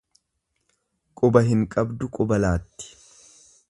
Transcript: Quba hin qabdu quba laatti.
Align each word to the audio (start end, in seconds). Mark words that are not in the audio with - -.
Quba 1.21 1.45
hin 1.51 1.63
qabdu 1.77 2.11
quba 2.19 2.43
laatti. 2.43 2.93